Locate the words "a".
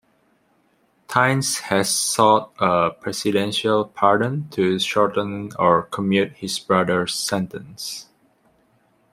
2.57-2.89